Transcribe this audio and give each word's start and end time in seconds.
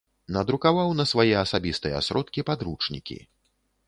Надрукаваў 0.35 0.93
на 0.99 1.03
свае 1.11 1.35
асабістыя 1.41 1.99
сродкі 2.07 2.45
падручнікі. 2.49 3.19